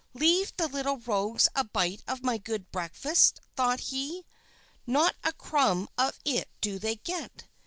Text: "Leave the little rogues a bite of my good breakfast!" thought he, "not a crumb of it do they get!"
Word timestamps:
"Leave 0.15 0.51
the 0.57 0.67
little 0.67 0.97
rogues 1.01 1.47
a 1.55 1.63
bite 1.63 2.01
of 2.07 2.23
my 2.23 2.39
good 2.39 2.71
breakfast!" 2.71 3.39
thought 3.55 3.79
he, 3.79 4.25
"not 4.87 5.15
a 5.23 5.31
crumb 5.31 5.87
of 5.95 6.19
it 6.25 6.49
do 6.59 6.79
they 6.79 6.95
get!" 6.95 7.45